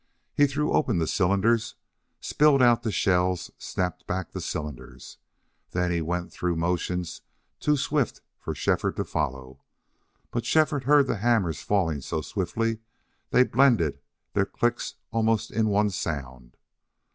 [0.33, 1.75] He threw open the cylinders,
[2.19, 5.19] spilled out the shells, snapped back the cylinders.
[5.73, 7.21] Then he went through motions
[7.59, 9.61] too swift for Shefford to follow.
[10.31, 12.79] But Shefford heard the hammers falling so swiftly
[13.29, 13.99] they blended
[14.33, 16.57] their clicks almost in one sound.